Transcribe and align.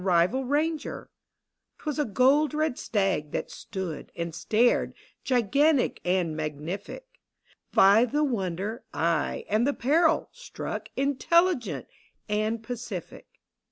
rival 0.03 0.43
ranger? 0.43 1.11
'Twas 1.77 1.99
a 1.99 2.05
gold 2.05 2.55
red 2.55 2.75
stag 2.79 3.29
that 3.29 3.51
stood 3.51 4.11
and 4.15 4.33
stared, 4.33 4.95
Gigantic 5.23 6.01
and 6.03 6.35
magnific, 6.35 7.01
By 7.71 8.05
the 8.05 8.23
wonder— 8.23 8.83
ay, 8.95 9.45
and 9.47 9.67
the 9.67 9.75
peril— 9.75 10.29
struck 10.33 10.89
Intelligent 10.95 11.85
and 12.27 12.63
pacific: 12.63 13.27
DONALD. 13.31 13.39